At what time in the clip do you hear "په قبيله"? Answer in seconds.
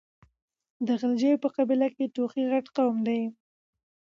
1.43-1.87